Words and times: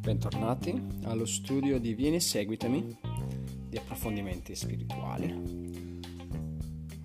Bentornati 0.00 0.78
allo 1.04 1.24
studio 1.24 1.80
di 1.80 1.94
Vieni 1.94 2.16
e 2.16 2.20
Seguitami 2.20 2.98
di 3.66 3.78
approfondimenti 3.78 4.54
spirituali. 4.54 5.98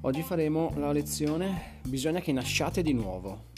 Oggi 0.01 0.21
faremo 0.21 0.73
la 0.75 0.91
lezione 0.91 1.79
Bisogna 1.87 2.19
che 2.19 2.33
nasciate 2.33 2.81
di 2.81 2.91
nuovo 2.91 3.51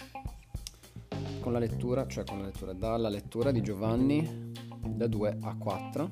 con 1.39 1.53
la 1.53 1.59
lettura, 1.59 2.05
cioè 2.05 2.23
con 2.23 2.37
la 2.37 2.45
lettura 2.45 2.73
dalla 2.73 3.09
lettura 3.09 3.49
di 3.49 3.63
Giovanni 3.63 4.51
da 4.85 5.07
2 5.07 5.37
a 5.41 5.55
4. 5.55 6.11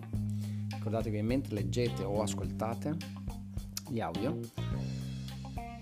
Ricordatevi 0.74 1.22
mentre 1.22 1.54
leggete 1.54 2.04
o 2.04 2.20
ascoltate 2.24 2.98
gli 3.90 4.00
audio, 4.00 4.40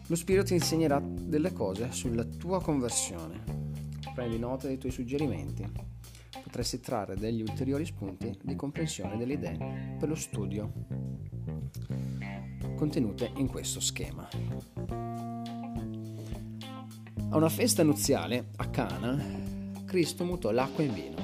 lo 0.07 0.15
Spirito 0.15 0.43
ti 0.43 0.53
insegnerà 0.53 0.99
delle 1.01 1.53
cose 1.53 1.93
sulla 1.93 2.25
tua 2.25 2.61
conversione. 2.61 3.52
Prendi 4.13 4.37
nota 4.37 4.67
dei 4.67 4.77
tuoi 4.77 4.91
suggerimenti 4.91 5.65
potresti 6.43 6.79
trarre 6.79 7.15
degli 7.15 7.41
ulteriori 7.41 7.85
spunti 7.85 8.37
di 8.41 8.55
comprensione 8.55 9.17
delle 9.17 9.33
idee 9.33 9.95
per 9.97 10.07
lo 10.07 10.15
studio 10.15 10.71
contenute 12.75 13.31
in 13.37 13.47
questo 13.47 13.79
schema. 13.79 14.27
A 17.29 17.37
una 17.37 17.49
festa 17.49 17.81
nuziale 17.81 18.49
a 18.57 18.69
Cana, 18.69 19.19
Cristo 19.85 20.25
mutò 20.25 20.51
l'acqua 20.51 20.83
in 20.83 20.93
vino, 20.93 21.15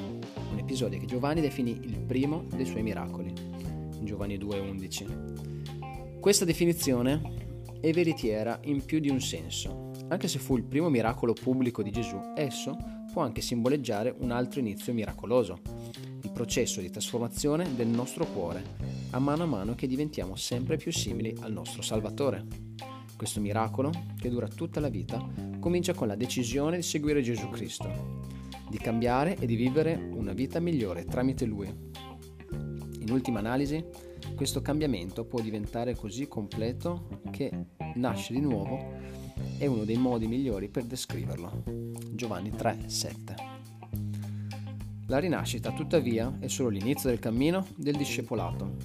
un 0.52 0.58
episodio 0.58 1.00
che 1.00 1.06
Giovanni 1.06 1.42
definì 1.42 1.72
il 1.84 2.00
primo 2.00 2.46
dei 2.56 2.66
suoi 2.66 2.82
miracoli, 2.82 3.32
in 3.32 4.06
Giovanni 4.06 4.38
2,11. 4.38 6.20
Questa 6.20 6.46
definizione 6.46 7.22
è 7.82 7.92
veritiera 7.92 8.60
in 8.64 8.84
più 8.84 9.00
di 9.00 9.10
un 9.10 9.22
senso. 9.22 9.89
Anche 10.10 10.28
se 10.28 10.40
fu 10.40 10.58
il 10.58 10.64
primo 10.64 10.90
miracolo 10.90 11.34
pubblico 11.34 11.84
di 11.84 11.92
Gesù, 11.92 12.20
esso 12.36 12.76
può 13.14 13.22
anche 13.22 13.42
simboleggiare 13.42 14.14
un 14.20 14.32
altro 14.32 14.60
inizio 14.60 14.92
miracoloso, 14.92 15.60
il 16.24 16.32
processo 16.32 16.82
di 16.82 16.90
trasformazione 16.90 17.76
del 17.76 17.88
nostro 17.88 18.26
cuore, 18.26 18.64
a 19.12 19.20
mano 19.20 19.44
a 19.44 19.48
mano 19.48 19.76
che 19.76 19.86
diventiamo 19.86 20.36
sempre 20.36 20.78
più 20.78 20.92
simili 20.92 21.36
al 21.42 21.52
nostro 21.52 21.84
Salvatore. 21.84 22.46
Questo 23.16 23.40
miracolo, 23.40 23.92
che 24.20 24.30
dura 24.30 24.48
tutta 24.48 24.80
la 24.80 24.90
vita, 24.90 25.24
comincia 25.60 25.94
con 25.94 26.08
la 26.08 26.16
decisione 26.16 26.78
di 26.78 26.84
seguire 26.84 27.22
Gesù 27.22 27.48
Cristo, 27.50 28.24
di 28.68 28.78
cambiare 28.78 29.36
e 29.38 29.46
di 29.46 29.56
vivere 29.56 29.94
una 29.94 30.34
vita 30.34 30.60
migliore 30.60 31.06
tramite 31.06 31.46
Lui. 31.46 31.68
In 33.00 33.12
ultima 33.12 33.40
analisi, 33.40 33.84
questo 34.36 34.62
cambiamento 34.62 35.26
può 35.26 35.40
diventare 35.40 35.96
così 35.96 36.28
completo 36.28 37.22
che 37.30 37.52
nasce 37.96 38.34
di 38.34 38.40
nuovo 38.40 39.29
è 39.60 39.66
uno 39.66 39.84
dei 39.84 39.98
modi 39.98 40.26
migliori 40.26 40.70
per 40.70 40.86
descriverlo. 40.86 41.64
Giovanni 42.12 42.50
3, 42.50 42.84
7. 42.88 43.36
La 45.08 45.20
rinascita, 45.20 45.74
tuttavia, 45.74 46.38
è 46.40 46.48
solo 46.48 46.70
l'inizio 46.70 47.10
del 47.10 47.20
cammino 47.20 47.68
del 47.76 47.98
discepolato. 47.98 48.78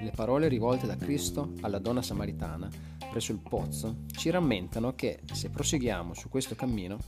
Le 0.00 0.10
parole 0.14 0.48
rivolte 0.48 0.86
da 0.86 0.96
Cristo 0.96 1.52
alla 1.60 1.78
donna 1.78 2.00
samaritana 2.00 2.70
presso 3.10 3.32
il 3.32 3.40
pozzo 3.40 4.04
ci 4.06 4.30
rammentano 4.30 4.94
che 4.94 5.20
se 5.32 5.50
proseguiamo 5.50 6.14
su 6.14 6.30
questo 6.30 6.54
cammino, 6.54 6.98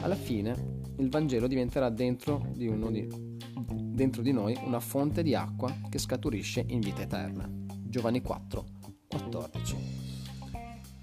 alla 0.00 0.14
fine 0.14 0.54
il 0.98 1.10
Vangelo 1.10 1.46
diventerà 1.46 1.90
dentro 1.90 2.46
di, 2.54 2.70
di, 2.90 3.08
dentro 3.72 4.22
di 4.22 4.32
noi 4.32 4.58
una 4.64 4.80
fonte 4.80 5.22
di 5.22 5.34
acqua 5.34 5.74
che 5.90 5.98
scaturisce 5.98 6.64
in 6.68 6.80
vita 6.80 7.02
eterna. 7.02 7.46
Giovanni 7.66 8.22
4, 8.22 8.64
14 9.08 10.07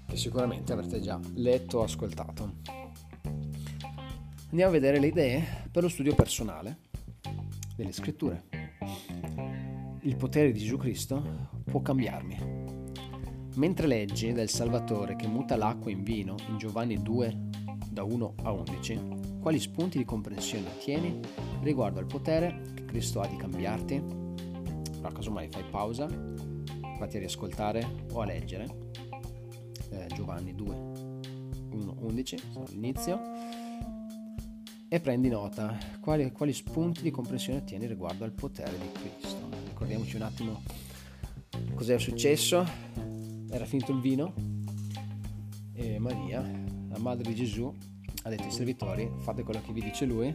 che 0.06 0.16
sicuramente 0.16 0.72
avrete 0.72 1.00
già 1.00 1.20
letto 1.34 1.78
o 1.78 1.82
ascoltato. 1.82 2.54
Andiamo 4.50 4.70
a 4.70 4.74
vedere 4.74 5.00
le 5.00 5.08
idee 5.08 5.68
per 5.70 5.82
lo 5.82 5.88
studio 5.88 6.14
personale 6.14 6.78
delle 7.76 7.92
scritture. 7.92 8.44
Il 10.02 10.16
potere 10.16 10.52
di 10.52 10.60
Gesù 10.60 10.76
Cristo 10.76 11.48
può 11.64 11.82
cambiarmi. 11.82 12.64
Mentre 13.56 13.86
leggi 13.86 14.32
del 14.32 14.48
Salvatore 14.48 15.16
che 15.16 15.26
muta 15.26 15.56
l'acqua 15.56 15.90
in 15.90 16.02
vino 16.02 16.36
in 16.48 16.58
Giovanni 16.58 17.02
2 17.02 17.36
da 17.90 18.04
1 18.04 18.34
a 18.44 18.52
11, 18.52 19.38
quali 19.40 19.58
spunti 19.58 19.98
di 19.98 20.04
comprensione 20.04 20.68
ottieni 20.68 21.20
riguardo 21.62 21.98
al 21.98 22.06
potere 22.06 22.62
che 22.74 22.84
Cristo 22.84 23.20
ha 23.20 23.26
di 23.26 23.36
cambiarti? 23.36 23.94
Allora, 23.94 25.12
casomai 25.12 25.48
fai 25.48 25.64
pausa, 25.70 26.06
vatti 26.06 27.16
a 27.16 27.18
riascoltare 27.18 28.04
o 28.12 28.20
a 28.20 28.26
leggere 28.26 28.85
eh, 29.90 30.06
Giovanni 30.14 30.54
2, 30.54 30.74
1, 31.70 31.96
11, 32.00 32.36
l'inizio, 32.70 33.20
e 34.88 35.00
prendi 35.00 35.28
nota. 35.28 35.76
Quali, 36.00 36.30
quali 36.32 36.52
spunti 36.52 37.02
di 37.02 37.10
comprensione 37.10 37.58
ottieni 37.58 37.86
riguardo 37.86 38.24
al 38.24 38.32
potere 38.32 38.76
di 38.78 38.90
Cristo. 38.92 39.48
Ricordiamoci 39.68 40.16
un 40.16 40.22
attimo 40.22 40.62
cos'è 41.74 41.98
successo. 41.98 42.64
Era 43.50 43.64
finito 43.64 43.92
il 43.92 44.00
vino. 44.00 44.32
E 45.72 45.98
Maria, 45.98 46.40
la 46.88 46.98
madre 46.98 47.24
di 47.24 47.34
Gesù, 47.34 47.72
ha 48.22 48.28
detto 48.28 48.42
ai 48.42 48.50
servitori 48.50 49.10
fate 49.20 49.42
quello 49.42 49.60
che 49.60 49.72
vi 49.72 49.82
dice 49.82 50.04
lui 50.04 50.34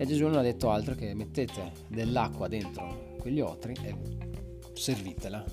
e 0.00 0.06
Gesù 0.06 0.26
non 0.26 0.36
ha 0.36 0.42
detto 0.42 0.70
altro 0.70 0.94
che 0.94 1.12
mettete 1.12 1.72
dell'acqua 1.88 2.46
dentro 2.46 3.16
quegli 3.18 3.40
otri 3.40 3.74
e 3.82 3.96
servitela 4.74 5.44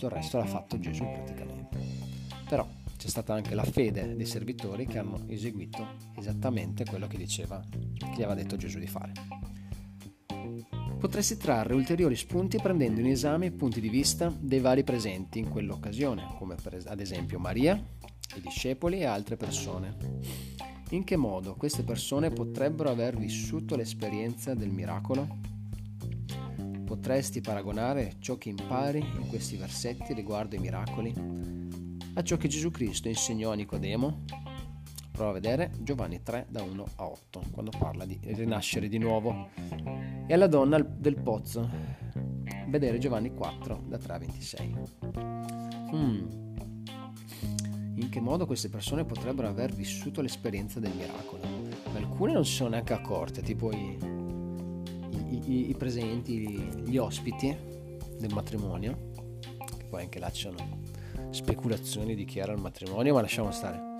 tutto 0.00 0.06
il 0.06 0.12
resto 0.12 0.38
l'ha 0.38 0.46
fatto 0.46 0.78
Gesù 0.78 1.04
praticamente. 1.04 1.78
Però 2.48 2.66
c'è 2.96 3.08
stata 3.08 3.34
anche 3.34 3.54
la 3.54 3.64
fede 3.64 4.16
dei 4.16 4.24
servitori 4.24 4.86
che 4.86 4.98
hanno 4.98 5.24
eseguito 5.26 5.96
esattamente 6.16 6.84
quello 6.86 7.06
che 7.06 7.18
diceva, 7.18 7.62
che 7.70 8.06
gli 8.16 8.22
aveva 8.22 8.34
detto 8.34 8.56
Gesù 8.56 8.78
di 8.78 8.86
fare. 8.86 9.12
Potresti 10.98 11.36
trarre 11.36 11.74
ulteriori 11.74 12.16
spunti 12.16 12.58
prendendo 12.58 13.00
in 13.00 13.06
esame 13.06 13.46
i 13.46 13.50
punti 13.50 13.80
di 13.80 13.88
vista 13.90 14.34
dei 14.38 14.60
vari 14.60 14.84
presenti 14.84 15.38
in 15.38 15.48
quell'occasione, 15.48 16.34
come 16.38 16.56
ad 16.86 17.00
esempio 17.00 17.38
Maria, 17.38 17.74
i 17.74 18.40
discepoli 18.40 19.00
e 19.00 19.04
altre 19.04 19.36
persone. 19.36 19.96
In 20.90 21.04
che 21.04 21.16
modo 21.16 21.56
queste 21.56 21.82
persone 21.82 22.30
potrebbero 22.30 22.90
aver 22.90 23.16
vissuto 23.16 23.76
l'esperienza 23.76 24.54
del 24.54 24.70
miracolo? 24.70 25.39
Potresti 27.00 27.40
paragonare 27.40 28.16
ciò 28.18 28.36
che 28.36 28.50
impari 28.50 28.98
in 28.98 29.26
questi 29.28 29.56
versetti 29.56 30.12
riguardo 30.12 30.54
ai 30.54 30.60
miracoli 30.60 31.14
a 32.12 32.22
ciò 32.22 32.36
che 32.36 32.46
Gesù 32.46 32.70
Cristo 32.70 33.08
insegnò 33.08 33.52
a 33.52 33.54
Nicodemo? 33.54 34.24
Prova 35.10 35.30
a 35.30 35.32
vedere 35.32 35.70
Giovanni 35.78 36.22
3 36.22 36.48
da 36.50 36.62
1 36.62 36.86
a 36.96 37.06
8 37.06 37.44
quando 37.52 37.70
parla 37.70 38.04
di 38.04 38.20
rinascere 38.22 38.86
di 38.88 38.98
nuovo 38.98 39.48
e 40.26 40.34
alla 40.34 40.46
donna 40.46 40.78
del 40.78 41.16
pozzo 41.16 41.66
vedere 42.68 42.98
Giovanni 42.98 43.32
4 43.32 43.84
da 43.88 43.96
3 43.96 44.12
a 44.12 44.18
26. 44.18 44.76
Hmm. 45.92 46.26
In 47.94 48.08
che 48.10 48.20
modo 48.20 48.44
queste 48.44 48.68
persone 48.68 49.06
potrebbero 49.06 49.48
aver 49.48 49.72
vissuto 49.72 50.20
l'esperienza 50.20 50.78
del 50.78 50.92
miracolo? 50.94 51.44
Alcune 51.94 52.34
non 52.34 52.44
si 52.44 52.56
sono 52.56 52.68
neanche 52.68 52.92
accorte, 52.92 53.40
tipo 53.40 53.72
i, 53.72 54.19
i, 55.46 55.70
i 55.70 55.74
presenti, 55.74 56.38
gli 56.84 56.96
ospiti 56.96 57.56
del 58.18 58.32
matrimonio, 58.32 59.10
che 59.76 59.84
poi 59.88 60.02
anche 60.02 60.18
là 60.18 60.30
ci 60.30 60.42
sono 60.42 60.80
speculazioni 61.30 62.14
di 62.14 62.24
chi 62.24 62.38
era 62.38 62.52
il 62.52 62.60
matrimonio, 62.60 63.14
ma 63.14 63.20
lasciamo 63.20 63.50
stare. 63.50 63.96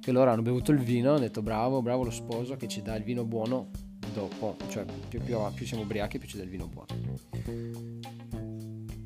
Che 0.00 0.12
loro 0.12 0.30
hanno 0.30 0.42
bevuto 0.42 0.72
il 0.72 0.78
vino, 0.78 1.10
hanno 1.10 1.20
detto 1.20 1.42
bravo, 1.42 1.82
bravo 1.82 2.04
lo 2.04 2.10
sposo 2.10 2.56
che 2.56 2.68
ci 2.68 2.82
dà 2.82 2.96
il 2.96 3.04
vino 3.04 3.24
buono 3.24 3.70
dopo, 4.12 4.56
cioè 4.68 4.84
più, 5.08 5.20
più, 5.20 5.36
più 5.54 5.66
siamo 5.66 5.82
ubriachi 5.82 6.18
più 6.18 6.28
ci 6.28 6.36
dà 6.36 6.42
il 6.42 6.48
vino 6.48 6.66
buono. 6.66 6.86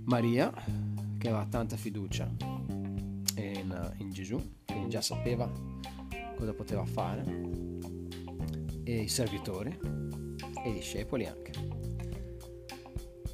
Maria, 0.05 0.53
che 1.19 1.29
aveva 1.29 1.47
tanta 1.47 1.77
fiducia 1.77 2.29
in, 3.37 3.95
in 3.99 4.11
Gesù, 4.11 4.41
quindi 4.67 4.89
già 4.89 5.01
sapeva 5.01 5.51
cosa 6.37 6.53
poteva 6.55 6.85
fare, 6.85 7.25
e 8.85 9.01
i 9.03 9.09
servitori, 9.09 9.79
e 10.65 10.73
discepoli 10.73 11.27
anche. 11.27 11.53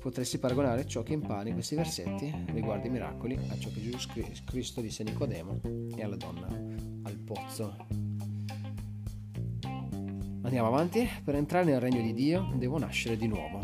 Potresti 0.00 0.38
paragonare 0.38 0.86
ciò 0.86 1.02
che 1.02 1.12
impari 1.12 1.48
in 1.48 1.54
questi 1.54 1.74
versetti 1.74 2.32
riguardo 2.52 2.86
i 2.86 2.90
miracoli 2.90 3.38
a 3.48 3.58
ciò 3.58 3.68
che 3.70 3.82
Gesù 3.82 4.08
Cristo 4.44 4.80
disse 4.80 5.02
a 5.02 5.04
Nicodemo 5.04 5.60
e 5.96 6.02
alla 6.02 6.16
donna 6.16 6.46
al 6.46 7.18
pozzo. 7.18 7.76
Andiamo 10.42 10.68
avanti, 10.68 11.06
per 11.22 11.34
entrare 11.34 11.64
nel 11.64 11.80
regno 11.80 12.00
di 12.00 12.14
Dio 12.14 12.52
devo 12.54 12.78
nascere 12.78 13.16
di 13.16 13.26
nuovo. 13.26 13.60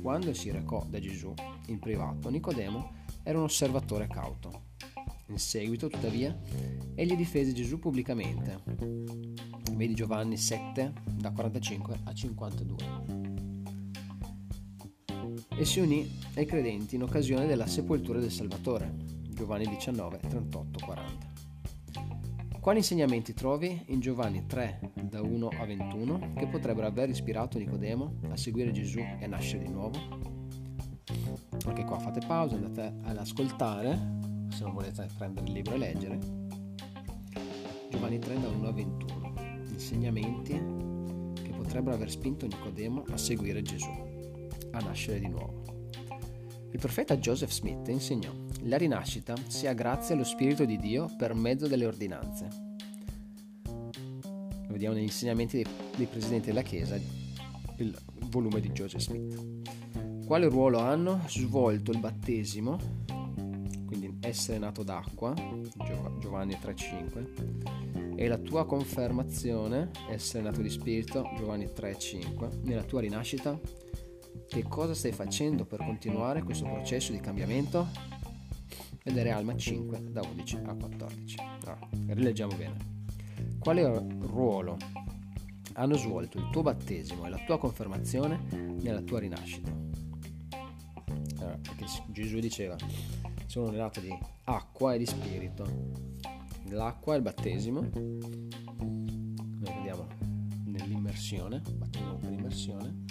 Quando 0.00 0.32
si 0.32 0.50
recò 0.50 0.86
da 0.88 1.00
Gesù 1.00 1.34
in 1.66 1.78
privato, 1.78 2.30
Nicodemo 2.30 2.92
era 3.22 3.38
un 3.38 3.44
osservatore 3.44 4.06
cauto. 4.06 4.62
In 5.26 5.38
seguito, 5.38 5.88
tuttavia, 5.88 6.34
egli 6.94 7.16
difese 7.16 7.52
Gesù 7.52 7.80
pubblicamente. 7.80 8.62
Vedi 9.76 9.94
Giovanni 9.94 10.38
7, 10.38 10.92
da 11.18 11.30
45 11.32 12.00
a 12.04 12.14
52. 12.14 12.76
E 15.54 15.64
si 15.66 15.80
unì 15.80 16.10
ai 16.34 16.46
credenti 16.46 16.94
in 16.94 17.02
occasione 17.02 17.46
della 17.46 17.66
sepoltura 17.66 18.18
del 18.18 18.30
Salvatore. 18.30 18.94
Giovanni 19.28 19.66
19, 19.66 20.20
38, 20.28 20.78
40. 20.82 21.34
Quali 22.58 22.78
insegnamenti 22.78 23.34
trovi 23.34 23.84
in 23.88 24.00
Giovanni 24.00 24.46
3 24.46 24.92
da 25.02 25.20
1 25.20 25.48
a 25.58 25.66
21 25.66 26.32
che 26.34 26.46
potrebbero 26.46 26.86
aver 26.86 27.10
ispirato 27.10 27.58
Nicodemo 27.58 28.20
a 28.30 28.36
seguire 28.38 28.72
Gesù 28.72 28.98
e 28.98 29.26
nascere 29.26 29.64
di 29.64 29.70
nuovo? 29.70 29.98
Anche 31.66 31.84
qua 31.84 31.98
fate 31.98 32.26
pausa, 32.26 32.54
andate 32.54 32.94
ad 33.02 33.18
ascoltare, 33.18 33.90
se 34.48 34.62
non 34.62 34.72
volete 34.72 35.06
prendere 35.18 35.46
il 35.46 35.52
libro 35.52 35.74
e 35.74 35.78
leggere. 35.78 36.18
Giovanni 37.90 38.18
3 38.18 38.40
da 38.40 38.48
1 38.48 38.68
a 38.68 38.72
21. 38.72 39.25
Insegnamenti 39.76 40.54
che 41.34 41.52
potrebbero 41.54 41.96
aver 41.96 42.10
spinto 42.10 42.46
Nicodemo 42.46 43.04
a 43.10 43.18
seguire 43.18 43.60
Gesù, 43.60 43.90
a 44.70 44.78
nascere 44.80 45.20
di 45.20 45.28
nuovo. 45.28 45.64
Il 46.70 46.78
profeta 46.78 47.18
Joseph 47.18 47.50
Smith 47.50 47.86
insegnò 47.88 48.32
la 48.62 48.78
rinascita 48.78 49.34
sia 49.46 49.74
grazie 49.74 50.14
allo 50.14 50.24
Spirito 50.24 50.64
di 50.64 50.78
Dio 50.78 51.14
per 51.18 51.34
mezzo 51.34 51.68
delle 51.68 51.84
ordinanze. 51.84 52.48
Lo 53.64 54.72
vediamo 54.72 54.94
negli 54.94 55.04
insegnamenti 55.04 55.62
dei, 55.94 56.06
presidenti 56.06 56.46
della 56.46 56.62
Chiesa, 56.62 56.98
il 57.76 57.94
volume 58.30 58.60
di 58.60 58.70
Joseph 58.70 59.02
Smith. 59.02 60.24
Quale 60.24 60.48
ruolo 60.48 60.78
hanno 60.78 61.20
svolto 61.28 61.90
il 61.92 62.00
battesimo, 62.00 62.78
quindi 63.84 64.16
essere 64.20 64.56
nato 64.58 64.82
d'acqua, 64.82 65.34
Giovanni 66.18 66.54
3,5, 66.54 67.95
e 68.16 68.26
la 68.28 68.38
tua 68.38 68.64
confermazione, 68.66 69.90
essere 70.10 70.42
nato 70.42 70.62
di 70.62 70.70
spirito, 70.70 71.28
Giovanni 71.36 71.66
3,5, 71.66 72.62
nella 72.62 72.82
tua 72.82 73.00
rinascita? 73.00 73.58
Che 74.48 74.62
cosa 74.64 74.94
stai 74.94 75.12
facendo 75.12 75.64
per 75.64 75.78
continuare 75.78 76.42
questo 76.42 76.64
processo 76.64 77.12
di 77.12 77.20
cambiamento? 77.20 78.14
vedere 79.06 79.30
Alma 79.30 79.56
5 79.56 80.10
da 80.10 80.20
11 80.20 80.56
a 80.64 80.74
14. 80.74 81.36
Allora, 81.38 81.78
rileggiamo 82.08 82.56
bene. 82.56 82.76
Quale 83.60 83.82
ruolo 84.20 84.76
hanno 85.74 85.96
svolto 85.96 86.38
il 86.38 86.50
tuo 86.50 86.62
battesimo 86.62 87.24
e 87.24 87.30
la 87.30 87.38
tua 87.46 87.56
confermazione 87.56 88.40
nella 88.50 89.02
tua 89.02 89.20
rinascita? 89.20 89.70
Allora, 91.38 91.56
perché 91.62 91.84
Gesù 92.08 92.40
diceva, 92.40 92.76
sono 93.46 93.70
nato 93.70 94.00
di 94.00 94.16
acqua 94.44 94.94
e 94.94 94.98
di 94.98 95.06
spirito. 95.06 96.15
L'acqua 96.68 97.14
è 97.14 97.16
il 97.16 97.22
battesimo, 97.22 97.80
noi 97.80 99.74
vediamo 99.74 100.06
nell'immersione, 100.64 101.62
battesimo 101.74 102.16
per 102.16 102.32
immersione, 102.32 103.04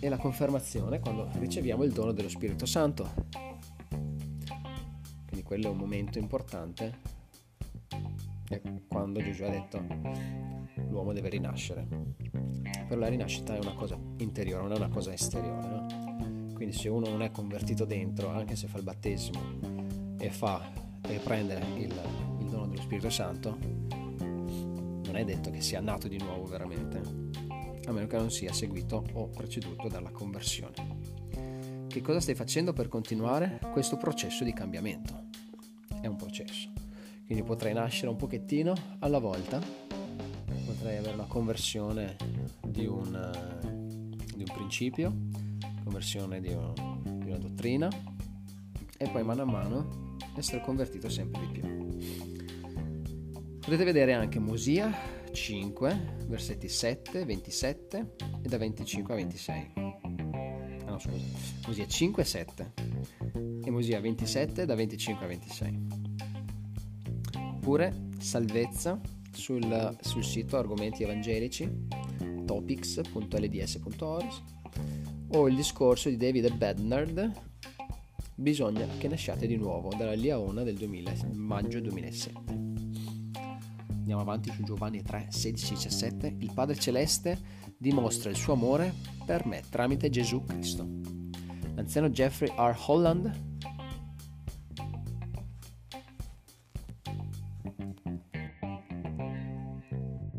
e 0.00 0.08
la 0.08 0.16
confermazione 0.16 0.98
quando 1.00 1.28
riceviamo 1.38 1.84
il 1.84 1.92
dono 1.92 2.12
dello 2.12 2.28
Spirito 2.28 2.64
Santo 2.66 3.28
quello 5.50 5.66
è 5.66 5.70
un 5.72 5.78
momento 5.78 6.20
importante 6.20 6.98
è 8.48 8.60
quando 8.86 9.20
Gesù 9.20 9.42
ha 9.42 9.48
detto 9.48 9.84
l'uomo 10.88 11.12
deve 11.12 11.28
rinascere. 11.28 11.88
Però 12.86 13.00
la 13.00 13.08
rinascita 13.08 13.56
è 13.56 13.58
una 13.58 13.74
cosa 13.74 13.98
interiore, 14.18 14.62
non 14.62 14.74
è 14.74 14.76
una 14.76 14.88
cosa 14.88 15.12
esteriore. 15.12 15.68
No? 15.68 16.52
Quindi 16.54 16.72
se 16.72 16.88
uno 16.88 17.08
non 17.08 17.22
è 17.22 17.32
convertito 17.32 17.84
dentro, 17.84 18.28
anche 18.28 18.54
se 18.54 18.68
fa 18.68 18.78
il 18.78 18.84
battesimo 18.84 19.40
e, 20.20 20.30
fa, 20.30 20.70
e 21.14 21.18
prende 21.18 21.54
il, 21.76 21.92
il 22.40 22.48
dono 22.48 22.66
dello 22.66 22.80
Spirito 22.80 23.10
Santo, 23.10 23.56
non 23.58 25.16
è 25.16 25.24
detto 25.24 25.50
che 25.50 25.60
sia 25.60 25.80
nato 25.80 26.08
di 26.08 26.18
nuovo 26.18 26.44
veramente, 26.44 26.98
a 27.86 27.92
meno 27.92 28.06
che 28.06 28.16
non 28.16 28.30
sia 28.30 28.52
seguito 28.52 29.04
o 29.12 29.28
preceduto 29.28 29.88
dalla 29.88 30.10
conversione. 30.10 31.08
Che 31.88 32.02
cosa 32.02 32.20
stai 32.20 32.34
facendo 32.34 32.72
per 32.72 32.88
continuare 32.88 33.58
questo 33.72 33.96
processo 33.96 34.44
di 34.44 34.52
cambiamento? 34.52 35.28
è 36.00 36.06
un 36.06 36.16
processo. 36.16 36.70
Quindi 37.24 37.44
potrei 37.44 37.72
nascere 37.72 38.08
un 38.08 38.16
pochettino 38.16 38.74
alla 39.00 39.18
volta, 39.18 39.60
potrei 40.66 40.96
avere 40.96 41.14
una 41.14 41.26
conversione 41.26 42.16
di 42.66 42.86
un, 42.86 43.30
di 44.34 44.42
un 44.42 44.52
principio, 44.52 45.14
conversione 45.84 46.40
di, 46.40 46.52
un, 46.52 46.72
di 47.22 47.28
una 47.28 47.38
dottrina 47.38 47.88
e 48.96 49.08
poi 49.08 49.22
mano 49.22 49.42
a 49.42 49.46
mano 49.46 49.89
essere 50.36 50.60
convertito 50.60 51.08
sempre 51.08 51.46
di 51.46 51.60
più. 51.60 51.88
Potete 53.60 53.84
vedere 53.84 54.14
anche 54.14 54.38
Mosia 54.38 54.92
5, 55.32 56.16
versetti 56.26 56.68
7, 56.68 57.24
27 57.24 58.14
e 58.42 58.48
da 58.48 58.58
25 58.58 59.12
a 59.12 59.16
26. 59.16 59.72
Ah 60.86 60.90
no, 60.90 60.98
scusa. 60.98 61.24
Mosia 61.66 61.86
5 61.86 62.22
e 62.22 62.26
7 62.26 62.72
e 63.64 63.70
Mosia 63.70 64.00
27 64.00 64.64
da 64.64 64.74
25 64.74 65.24
a 65.24 65.28
26. 65.28 65.86
Oppure 67.54 68.08
Salvezza 68.18 69.00
sul, 69.32 69.96
sul 70.00 70.24
sito 70.24 70.56
Argomenti 70.56 71.02
Evangelici 71.02 71.68
topics.lds.org 72.44 74.28
o 75.32 75.48
il 75.48 75.54
discorso 75.54 76.08
di 76.08 76.16
David 76.16 76.52
Bednard 76.54 77.49
Bisogna 78.40 78.86
che 78.96 79.06
nasciate 79.06 79.46
di 79.46 79.58
nuovo 79.58 79.92
dalla 79.94 80.14
Liaona 80.14 80.62
del 80.62 80.74
2000, 80.76 81.12
maggio 81.34 81.78
2007. 81.78 82.52
Andiamo 83.90 84.22
avanti 84.22 84.50
su 84.50 84.62
Giovanni 84.62 85.02
3, 85.02 85.26
16, 85.28 85.74
17. 85.74 86.36
Il 86.38 86.50
Padre 86.54 86.74
Celeste 86.76 87.38
dimostra 87.76 88.30
il 88.30 88.36
suo 88.36 88.54
amore 88.54 88.94
per 89.26 89.44
me 89.44 89.62
tramite 89.68 90.08
Gesù 90.08 90.42
Cristo. 90.42 90.88
L'anziano 91.74 92.08
Jeffrey 92.08 92.50
R. 92.56 92.74
Holland 92.86 93.30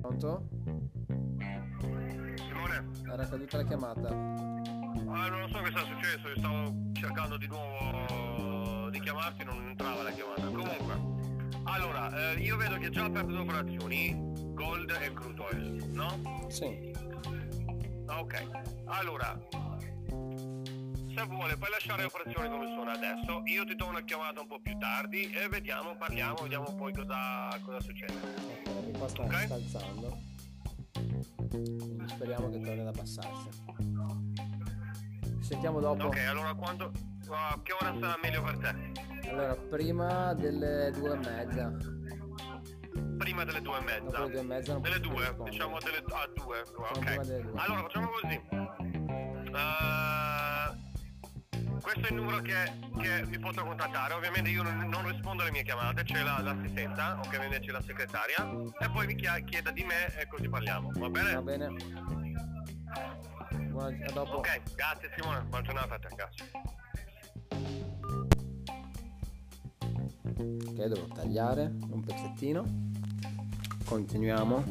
Pronto? 0.01 0.49
Simone? 2.35 2.89
Era 3.13 3.27
caduta 3.27 3.57
la 3.57 3.63
chiamata. 3.63 4.20
Operazioni, 13.61 14.15
Gold 14.53 14.89
e 14.89 15.13
Crude 15.13 15.41
Oil, 15.41 15.83
no? 15.91 16.47
Sì. 16.49 16.91
Ok, 18.07 18.47
allora, 18.85 19.39
se 19.49 21.25
vuole 21.27 21.55
puoi 21.55 21.69
lasciare 21.69 22.01
le 22.01 22.07
operazioni 22.07 22.49
come 22.49 22.65
sono 22.67 22.89
adesso, 22.89 23.41
io 23.45 23.63
ti 23.65 23.75
do 23.75 23.87
una 23.87 24.01
chiamata 24.01 24.41
un 24.41 24.47
po' 24.47 24.59
più 24.59 24.77
tardi 24.77 25.31
e 25.31 25.47
vediamo, 25.47 25.95
parliamo, 25.95 26.35
vediamo 26.41 26.73
poi 26.75 26.91
cosa, 26.93 27.57
cosa 27.63 27.79
succede. 27.79 28.13
Ok, 28.13 28.97
qua 28.97 29.07
sta, 29.07 29.21
Ok. 29.21 29.35
sta 29.45 29.53
alzando. 29.53 30.17
Quindi 31.51 32.07
speriamo 32.07 32.49
che 32.49 32.59
torni 32.59 32.79
ad 32.81 32.87
abbassarsi. 32.87 33.49
Ci 35.21 35.43
sentiamo 35.43 35.79
dopo. 35.79 36.05
Ok, 36.05 36.17
allora 36.27 36.53
quando... 36.55 36.91
a 37.29 37.59
che 37.63 37.73
ora 37.73 37.95
sarà 37.99 38.17
meglio 38.21 38.41
per 38.41 38.57
te? 38.57 39.29
Allora, 39.29 39.55
prima 39.55 40.33
delle 40.33 40.91
due 40.91 41.13
e 41.13 41.17
mezza. 41.17 41.99
Prima 43.41 43.45
delle 43.45 43.61
due 43.61 43.77
e 43.77 43.81
mezza. 43.81 44.17
Dopo 44.17 44.27
due 44.29 44.39
e 44.39 44.43
mezza 44.43 44.77
Delle 44.77 44.99
due, 44.99 45.35
diciamo 45.45 45.77
delle 45.79 45.97
a 45.97 46.27
due. 46.33 46.61
prima 46.93 47.17
delle 47.21 47.37
Ok. 47.37 47.41
due. 47.49 47.59
Allora 47.59 47.81
facciamo 47.81 48.07
così. 48.21 48.41
Eh, 49.51 49.69
questo 51.81 52.01
è 52.01 52.09
il 52.09 52.13
numero 52.15 52.41
che, 52.41 52.71
che 53.01 53.25
mi 53.25 53.39
posso 53.39 53.63
contattare. 53.63 54.13
Ovviamente 54.13 54.49
io 54.51 54.61
non, 54.61 54.77
non 54.89 55.07
rispondo 55.07 55.41
alle 55.41 55.51
mie 55.51 55.63
chiamate, 55.63 56.03
c'è 56.03 56.21
la- 56.21 56.39
l'assistenza, 56.41 57.19
ovviamente 57.25 57.59
c'è 57.61 57.71
la 57.71 57.81
segretaria. 57.81 58.47
E 58.79 58.89
poi 58.91 59.07
mi 59.07 59.15
chia- 59.15 59.39
chieda 59.39 59.71
di 59.71 59.83
me 59.85 60.15
e 60.19 60.27
così 60.27 60.47
parliamo. 60.47 60.91
Va 60.93 61.09
bene? 61.09 61.33
Va 61.33 61.41
bene. 61.41 61.67
Buona, 63.71 64.05
a 64.05 64.11
dopo. 64.11 64.35
Ok, 64.37 64.61
grazie 64.75 65.09
Simone, 65.15 65.41
buona 65.45 65.63
giornata 65.63 65.95
a 65.95 65.99
te, 65.99 66.07
grazie. 66.15 66.51
Ok, 70.23 70.75
devo 70.75 71.07
tagliare 71.07 71.71
un 71.89 72.01
pezzettino. 72.05 72.89
Continuiamo. 73.91 74.63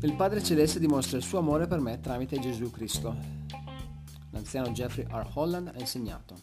Il 0.00 0.14
Padre 0.16 0.42
Celeste 0.42 0.80
dimostra 0.80 1.18
il 1.18 1.22
suo 1.22 1.40
amore 1.40 1.66
per 1.66 1.78
me 1.78 2.00
tramite 2.00 2.40
Gesù 2.40 2.70
Cristo. 2.70 3.14
L'anziano 4.30 4.70
Jeffrey 4.70 5.04
R. 5.06 5.30
Holland 5.34 5.72
ha 5.74 5.78
insegnato: 5.78 6.36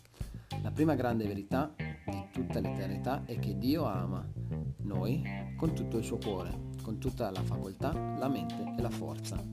La 0.61 0.69
prima 0.69 0.93
grande 0.93 1.25
verità 1.25 1.73
di 1.75 2.27
tutta 2.31 2.59
l'eternità 2.59 3.23
è 3.25 3.39
che 3.39 3.57
Dio 3.57 3.85
ama 3.85 4.23
noi 4.83 5.23
con 5.57 5.73
tutto 5.73 5.97
il 5.97 6.03
suo 6.03 6.19
cuore, 6.19 6.69
con 6.83 6.99
tutta 6.99 7.31
la 7.31 7.41
facoltà, 7.41 7.91
la 8.19 8.29
mente 8.29 8.75
e 8.77 8.79
la 8.79 8.91
forza. 8.91 9.43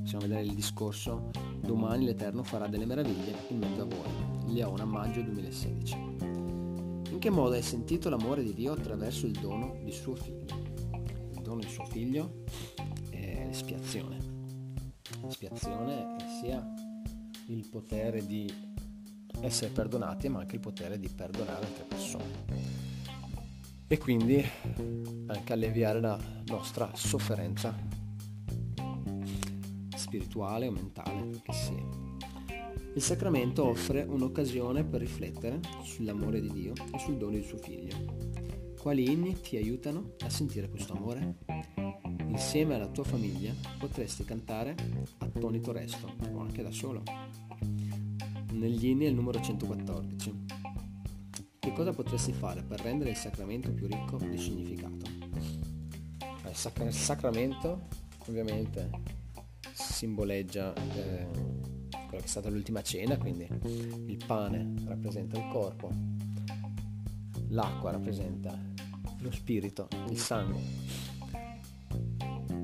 Possiamo 0.00 0.26
vedere 0.26 0.42
il 0.42 0.54
discorso 0.54 1.30
Domani 1.60 2.06
l'Eterno 2.06 2.42
farà 2.42 2.66
delle 2.66 2.84
meraviglie 2.84 3.36
in 3.50 3.58
mezzo 3.58 3.82
a 3.82 3.84
voi. 3.84 4.52
Leona, 4.52 4.84
maggio 4.84 5.22
2016. 5.22 6.61
In 7.12 7.18
che 7.18 7.28
modo 7.28 7.54
hai 7.54 7.62
sentito 7.62 8.08
l'amore 8.08 8.42
di 8.42 8.54
Dio 8.54 8.72
attraverso 8.72 9.26
il 9.26 9.38
dono 9.38 9.76
di 9.84 9.92
suo 9.92 10.14
figlio? 10.16 10.56
Il 11.34 11.42
dono 11.42 11.60
di 11.60 11.68
suo 11.68 11.84
figlio 11.84 12.42
è 13.10 13.44
l'espiazione. 13.44 14.16
L'espiazione 15.20 16.16
è 16.16 16.24
sia 16.40 16.66
il 17.48 17.68
potere 17.68 18.24
di 18.24 18.50
essere 19.42 19.70
perdonati 19.70 20.30
ma 20.30 20.40
anche 20.40 20.54
il 20.54 20.62
potere 20.62 20.98
di 20.98 21.08
perdonare 21.10 21.66
altre 21.66 21.84
persone 21.84 22.70
e 23.86 23.98
quindi 23.98 24.42
anche 25.26 25.52
alleviare 25.52 26.00
la 26.00 26.18
nostra 26.46 26.90
sofferenza 26.94 27.76
spirituale 29.94 30.66
o 30.66 30.70
mentale 30.70 31.40
che 31.42 31.52
sia. 31.52 32.11
Il 32.94 33.00
sacramento 33.00 33.64
offre 33.64 34.02
un'occasione 34.02 34.84
per 34.84 35.00
riflettere 35.00 35.60
sull'amore 35.82 36.40
di 36.40 36.52
Dio 36.52 36.72
e 36.94 36.98
sul 36.98 37.16
dono 37.16 37.36
di 37.36 37.42
suo 37.42 37.56
figlio. 37.56 37.96
Quali 38.78 39.10
inni 39.10 39.40
ti 39.40 39.56
aiutano 39.56 40.14
a 40.20 40.28
sentire 40.28 40.68
questo 40.68 40.92
amore? 40.92 41.36
Insieme 42.26 42.74
alla 42.74 42.88
tua 42.88 43.04
famiglia 43.04 43.54
potresti 43.78 44.24
cantare 44.24 44.74
Attonito 45.18 45.72
resto 45.72 46.12
o 46.32 46.40
anche 46.40 46.62
da 46.62 46.70
solo. 46.70 47.02
Negli 48.52 48.86
inni 48.86 49.06
il 49.06 49.14
numero 49.14 49.40
114 49.40 50.62
che 51.58 51.72
cosa 51.72 51.92
potresti 51.92 52.32
fare 52.32 52.62
per 52.62 52.80
rendere 52.80 53.10
il 53.10 53.16
sacramento 53.16 53.70
più 53.70 53.86
ricco 53.86 54.16
di 54.16 54.36
significato? 54.36 55.06
Il, 56.44 56.86
il 56.86 56.92
sacramento 56.92 57.86
ovviamente 58.26 58.90
simboleggia 59.72 60.74
eh, 60.74 61.26
quello 62.12 62.18
che 62.18 62.24
è 62.24 62.26
stata 62.26 62.50
l'ultima 62.50 62.82
cena, 62.82 63.16
quindi 63.16 63.48
il 64.06 64.22
pane 64.26 64.74
rappresenta 64.84 65.38
il 65.38 65.48
corpo, 65.50 65.90
l'acqua 67.48 67.90
rappresenta 67.90 68.54
lo 69.20 69.32
spirito, 69.32 69.88
il 70.10 70.18
sangue 70.18 70.60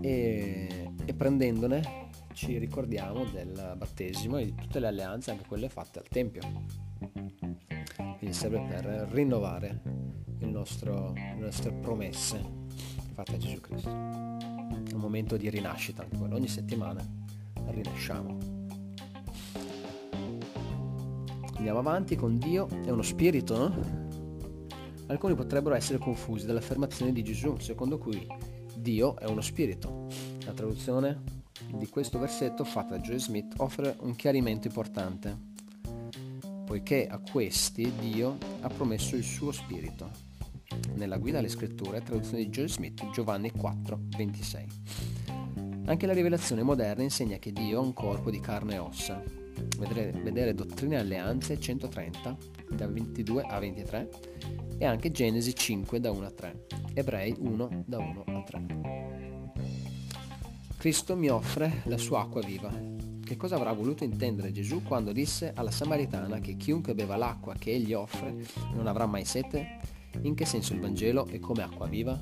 e, 0.03 0.93
e 1.03 1.15
prendendone 1.15 2.11
ci 2.35 2.59
ricordiamo 2.59 3.25
del 3.25 3.75
battesimo 3.77 4.37
e 4.37 4.45
di 4.45 4.55
tutte 4.55 4.81
le 4.81 4.89
alleanze, 4.89 5.31
anche 5.31 5.47
quelle 5.47 5.71
fatte 5.71 5.99
al 5.99 6.09
Tempio 6.09 6.43
quindi 8.19 8.33
serve 8.33 8.61
per 8.69 8.85
rinnovare 9.13 9.81
nostro, 10.41 11.15
le 11.15 11.39
nostre 11.39 11.73
promesse 11.73 12.45
fatte 13.15 13.37
a 13.37 13.39
Gesù 13.39 13.61
Cristo. 13.61 13.89
È 13.89 14.93
un 14.93 15.01
momento 15.01 15.39
di 15.39 15.49
rinascita, 15.49 16.07
ogni 16.19 16.49
settimana 16.49 17.03
rinasciamo. 17.67 18.58
Andiamo 21.59 21.79
avanti 21.79 22.17
con 22.17 22.39
Dio, 22.39 22.69
è 22.85 22.91
uno 22.91 23.03
spirito, 23.03 23.57
no? 23.59 24.07
Alcuni 25.07 25.35
potrebbero 25.35 25.75
essere 25.75 25.99
confusi 25.99 26.47
dall'affermazione 26.47 27.13
di 27.13 27.23
Gesù, 27.23 27.59
secondo 27.59 27.99
cui 27.99 28.27
Dio 28.77 29.19
è 29.19 29.27
uno 29.27 29.41
spirito. 29.41 30.07
La 30.45 30.53
traduzione 30.53 31.23
di 31.75 31.89
questo 31.89 32.19
versetto 32.19 32.65
fatta 32.65 32.97
da 32.97 33.03
Joe 33.03 33.19
Smith 33.19 33.55
offre 33.59 33.97
un 34.01 34.15
chiarimento 34.15 34.69
importante 34.69 35.49
poiché 36.69 37.07
a 37.07 37.19
questi 37.19 37.91
Dio 37.99 38.37
ha 38.61 38.69
promesso 38.69 39.17
il 39.17 39.25
suo 39.25 39.53
spirito. 39.53 40.11
Nella 40.97 41.17
guida 41.17 41.39
alle 41.39 41.49
scritture, 41.49 42.03
traduzione 42.03 42.45
di 42.45 42.51
Joel 42.51 42.69
Smith, 42.69 43.09
Giovanni 43.11 43.51
4, 43.51 43.99
26. 44.17 44.67
Anche 45.87 46.07
la 46.07 46.13
rivelazione 46.13 46.63
moderna 46.63 47.03
insegna 47.03 47.39
che 47.39 47.53
Dio 47.53 47.79
ha 47.79 47.83
un 47.83 47.95
corpo 47.95 48.31
di 48.31 48.39
carne 48.39 48.75
e 48.75 48.79
ossa. 48.79 49.23
Vedere, 49.79 50.13
vedere 50.23 50.55
Dottrine 50.55 50.97
e 50.97 50.99
Alleanze 50.99 51.59
130, 51.59 52.37
da 52.71 52.87
22 52.87 53.43
a 53.43 53.59
23, 53.59 54.11
e 54.79 54.85
anche 54.85 55.11
Genesi 55.11 55.55
5, 55.55 56.01
da 56.01 56.11
1 56.11 56.27
a 56.27 56.31
3, 56.31 56.67
Ebrei 56.95 57.35
1, 57.39 57.85
da 57.87 57.99
1 57.99 58.25
a 58.27 58.43
3. 58.43 58.67
Cristo 60.77 61.17
mi 61.17 61.29
offre 61.29 61.83
la 61.85 61.99
sua 61.99 62.21
acqua 62.21 62.41
viva, 62.41 62.71
che 63.29 63.37
cosa 63.37 63.57
avrà 63.57 63.73
voluto 63.73 64.05
intendere 64.05 64.53
Gesù 64.53 64.83
quando 64.83 65.13
disse 65.13 65.53
alla 65.55 65.71
Samaritana 65.71 66.39
che 66.39 66.57
chiunque 66.57 66.95
beva 66.95 67.17
l'acqua 67.17 67.55
che 67.59 67.73
egli 67.73 67.93
offre 67.93 68.35
non 68.73 68.87
avrà 68.87 69.05
mai 69.05 69.27
sete? 69.27 69.81
In 70.23 70.35
che 70.35 70.47
senso 70.47 70.73
il 70.73 70.81
Vangelo 70.81 71.27
è 71.27 71.39
come 71.39 71.63
acqua 71.63 71.87
viva? 71.89 72.19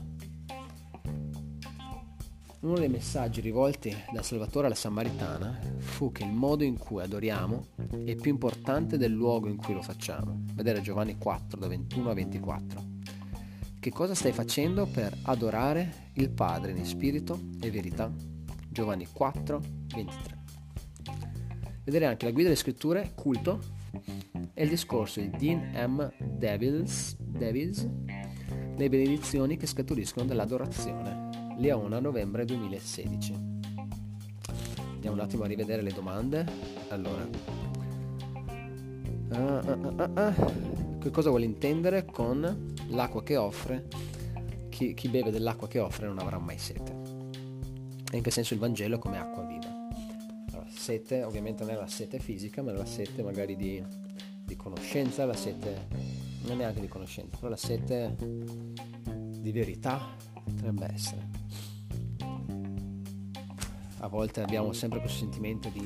Uno 2.66 2.80
dei 2.80 2.88
messaggi 2.88 3.40
rivolti 3.40 3.96
dal 4.12 4.24
Salvatore 4.24 4.66
alla 4.66 4.74
Samaritana 4.74 5.56
fu 5.76 6.10
che 6.10 6.24
il 6.24 6.32
modo 6.32 6.64
in 6.64 6.76
cui 6.76 7.00
adoriamo 7.00 7.68
è 8.04 8.16
più 8.16 8.32
importante 8.32 8.98
del 8.98 9.12
luogo 9.12 9.46
in 9.46 9.56
cui 9.56 9.72
lo 9.72 9.82
facciamo. 9.82 10.42
Vedere 10.52 10.80
Giovanni 10.80 11.16
4, 11.16 11.60
da 11.60 11.68
21 11.68 12.10
a 12.10 12.14
24. 12.14 12.84
Che 13.78 13.90
cosa 13.92 14.16
stai 14.16 14.32
facendo 14.32 14.84
per 14.86 15.16
adorare 15.22 16.10
il 16.14 16.28
Padre 16.30 16.72
in 16.72 16.84
spirito 16.84 17.38
e 17.60 17.70
verità? 17.70 18.12
Giovanni 18.68 19.06
4, 19.12 19.60
23 19.94 20.34
vedere 21.84 22.06
anche 22.06 22.24
la 22.24 22.32
guida 22.32 22.48
delle 22.48 22.60
scritture, 22.60 23.12
culto, 23.14 23.60
e 24.52 24.64
il 24.64 24.68
discorso 24.68 25.20
di 25.20 25.30
Dean 25.30 25.70
M. 25.88 26.12
Devils, 26.18 27.16
Devils 27.16 27.88
le 28.76 28.88
benedizioni 28.88 29.56
che 29.56 29.68
scaturiscono 29.68 30.26
dall'adorazione. 30.26 31.25
Leona, 31.56 32.00
novembre 32.00 32.44
2016. 32.44 33.32
Andiamo 34.94 35.16
un 35.16 35.20
attimo 35.20 35.44
a 35.44 35.46
rivedere 35.46 35.82
le 35.82 35.92
domande. 35.92 36.46
Allora, 36.88 37.28
uh, 39.30 39.36
uh, 39.36 40.02
uh, 40.02 40.98
che 40.98 41.10
cosa 41.10 41.30
vuole 41.30 41.44
intendere 41.44 42.04
con 42.04 42.74
l'acqua 42.88 43.22
che 43.22 43.36
offre? 43.36 43.88
Chi, 44.68 44.94
chi 44.94 45.08
beve 45.08 45.30
dell'acqua 45.30 45.68
che 45.68 45.78
offre 45.78 46.06
non 46.06 46.18
avrà 46.18 46.38
mai 46.38 46.58
sete. 46.58 46.94
E 48.12 48.16
in 48.16 48.22
che 48.22 48.30
senso 48.30 48.54
il 48.54 48.60
Vangelo 48.60 48.98
come 48.98 49.18
acqua 49.18 49.44
viva 49.44 49.76
sete, 50.86 51.24
ovviamente 51.24 51.64
non 51.64 51.72
è 51.72 51.76
la 51.76 51.88
sete 51.88 52.20
fisica, 52.20 52.62
ma 52.62 52.70
è 52.70 52.76
la 52.76 52.84
sete 52.84 53.24
magari 53.24 53.56
di, 53.56 53.82
di 54.44 54.54
conoscenza, 54.54 55.24
la 55.24 55.34
sete, 55.34 55.88
non 56.42 56.52
è 56.52 56.54
neanche 56.54 56.80
di 56.80 56.86
conoscenza, 56.86 57.36
però 57.36 57.48
la 57.48 57.56
sete 57.56 58.14
di 58.16 59.50
verità 59.50 60.14
potrebbe 60.44 60.88
essere. 60.92 61.45
A 64.06 64.08
volte 64.08 64.40
abbiamo 64.40 64.72
sempre 64.72 65.00
questo 65.00 65.18
sentimento 65.18 65.68
di 65.68 65.84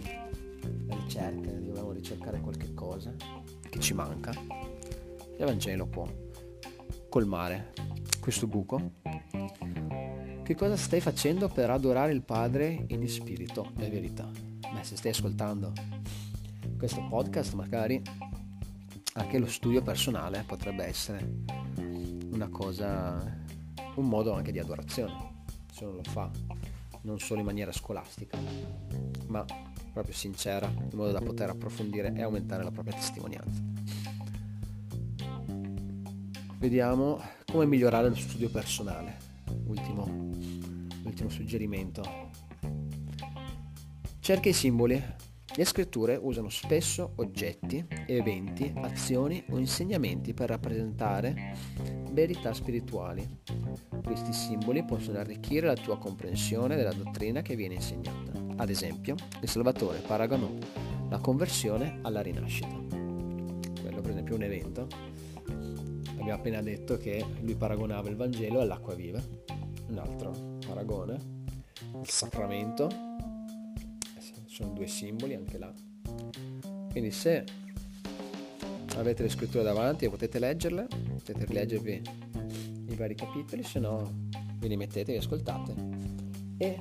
ricerca, 0.89 1.51
dobbiamo 1.53 1.91
ricercare 1.91 2.39
qualche 2.39 2.75
cosa 2.75 3.15
che 3.67 3.81
ci 3.81 3.95
manca. 3.95 4.31
Il 5.39 5.43
Vangelo 5.47 5.87
può 5.87 6.07
colmare 7.09 7.73
questo 8.21 8.47
buco. 8.47 8.93
Che 10.43 10.55
cosa 10.55 10.77
stai 10.77 11.01
facendo 11.01 11.49
per 11.49 11.71
adorare 11.71 12.13
il 12.13 12.21
Padre 12.21 12.85
in 12.89 13.09
spirito 13.09 13.73
e 13.79 13.89
verità? 13.89 14.29
beh, 14.71 14.85
se 14.85 14.97
stai 14.97 15.13
ascoltando 15.13 15.73
questo 16.77 17.03
podcast 17.09 17.55
magari 17.55 18.03
anche 19.15 19.39
lo 19.39 19.47
studio 19.47 19.81
personale 19.81 20.45
potrebbe 20.47 20.85
essere 20.85 21.27
una 22.33 22.51
cosa, 22.51 23.19
un 23.95 24.05
modo 24.05 24.35
anche 24.35 24.53
di 24.53 24.59
adorazione, 24.59 25.45
se 25.73 25.87
uno 25.87 25.97
lo 25.97 26.03
fa 26.03 26.70
non 27.03 27.19
solo 27.19 27.41
in 27.41 27.47
maniera 27.47 27.73
scolastica, 27.73 28.39
ma 29.27 29.45
proprio 29.93 30.15
sincera, 30.15 30.67
in 30.69 30.97
modo 30.97 31.13
da 31.13 31.21
poter 31.21 31.51
approfondire 31.51 32.13
e 32.15 32.23
aumentare 32.23 32.63
la 32.63 32.71
propria 32.71 32.95
testimonianza. 32.95 33.61
Vediamo 36.59 37.21
come 37.51 37.67
migliorare 37.67 38.09
il 38.09 38.17
studio 38.17 38.51
personale. 38.51 39.29
Ultimo, 39.67 40.05
ultimo 41.05 41.29
suggerimento 41.31 42.31
Cerca 44.21 44.49
i 44.49 44.53
simboli. 44.53 45.03
Le 45.57 45.65
scritture 45.65 46.17
usano 46.23 46.51
spesso 46.51 47.15
oggetti, 47.17 47.85
eventi, 48.07 48.73
azioni 48.77 49.43
o 49.51 49.59
insegnamenti 49.59 50.35
per 50.35 50.51
rappresentare 50.51 51.57
verità 52.13 52.53
spirituali. 52.53 53.27
Questi 54.05 54.33
simboli 54.33 54.85
possono 54.85 55.19
arricchire 55.19 55.67
la 55.67 55.75
tua 55.75 55.99
comprensione 55.99 56.77
della 56.77 56.93
dottrina 56.93 57.43
che 57.43 57.57
viene 57.57 57.75
insegnata. 57.75 58.33
Ad 58.57 58.69
esempio, 58.69 59.15
il 59.41 59.49
Salvatore 59.49 59.99
paragonò 59.99 60.51
la 61.09 61.19
conversione 61.19 61.99
alla 62.03 62.21
rinascita. 62.21 62.77
Quello 63.81 64.01
per 64.01 64.11
esempio 64.11 64.35
è 64.35 64.37
un 64.37 64.43
evento. 64.43 64.87
Abbiamo 66.19 66.33
appena 66.33 66.61
detto 66.61 66.99
che 66.99 67.25
lui 67.41 67.55
paragonava 67.55 68.09
il 68.09 68.17
Vangelo 68.17 68.61
all'acqua 68.61 68.95
viva. 68.95 69.23
Un 69.89 69.99
altro 69.99 70.59
paragone, 70.67 71.19
il 72.01 72.09
sacramento 72.09 72.89
sono 74.47 74.73
due 74.73 74.87
simboli 74.87 75.35
anche 75.35 75.59
là. 75.59 75.73
Quindi 76.91 77.11
se 77.11 77.45
avete 78.97 79.23
le 79.23 79.29
scritture 79.29 79.63
davanti 79.63 80.05
e 80.05 80.11
potete 80.11 80.39
leggerle, 80.39 80.87
potete 81.17 81.45
rileggervi 81.45 82.03
i 82.89 82.95
vari 82.95 83.15
capitoli, 83.15 83.63
se 83.63 83.79
no 83.79 84.29
vi 84.57 84.69
li 84.69 84.77
mettete, 84.77 85.13
vi 85.13 85.19
ascoltate 85.19 85.75
e 86.59 86.79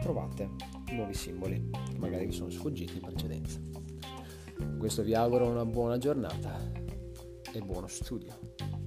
trovate 0.00 0.48
nuovi 0.92 1.14
simboli 1.14 1.70
che 1.90 1.98
magari 1.98 2.26
vi 2.26 2.32
sono 2.32 2.50
sfuggiti 2.50 2.94
in 2.94 3.02
precedenza. 3.02 3.58
Con 4.56 4.76
questo 4.78 5.02
vi 5.02 5.14
auguro 5.14 5.46
una 5.46 5.64
buona 5.64 5.98
giornata 5.98 6.58
e 7.52 7.60
buono 7.60 7.86
studio. 7.86 8.77